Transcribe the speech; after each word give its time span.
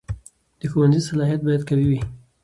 د 0.59 0.61
ښوونځي 0.71 1.01
صلاحیت 1.09 1.41
باید 1.45 1.61
قوي 1.69 1.85
وي. 1.89 2.01